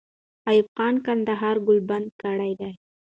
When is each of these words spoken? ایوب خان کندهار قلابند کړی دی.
ایوب 0.49 0.67
خان 0.75 0.95
کندهار 1.07 1.55
قلابند 1.65 2.07
کړی 2.21 2.51
دی. 2.59 2.71